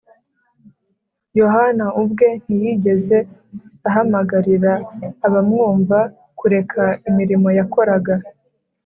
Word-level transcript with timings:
Yohana 1.39 1.85
ubwe 2.01 2.27
ntiyigeze 2.43 3.17
ahamagarira 3.87 4.73
abamwumva 5.25 5.99
kureka 6.39 6.83
imirimo 7.09 7.47
bakoraga. 7.57 8.13